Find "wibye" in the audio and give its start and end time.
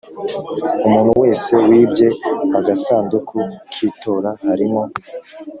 1.67-2.07